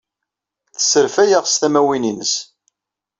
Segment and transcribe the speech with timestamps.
[0.75, 2.33] Tesserfay-aɣ s tamawin-nnes.